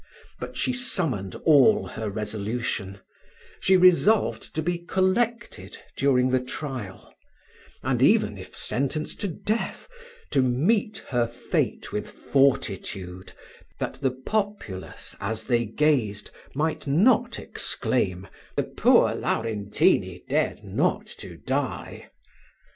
[0.39, 3.01] But she summoned all her resolution
[3.59, 7.13] she resolved to be collected during the trial;
[7.83, 9.87] and even, if sentenced to death,
[10.31, 13.33] to meet her fate with fortitude,
[13.79, 21.37] that the populace, as they gazed, might not exclaim "The poor Laurentini dared not to
[21.37, 22.09] die."